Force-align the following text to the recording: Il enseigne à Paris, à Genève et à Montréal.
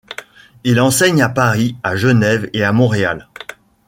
Il 0.63 0.81
enseigne 0.81 1.21
à 1.21 1.29
Paris, 1.29 1.75
à 1.83 1.95
Genève 1.95 2.49
et 2.53 2.63
à 2.63 2.73
Montréal. 2.73 3.29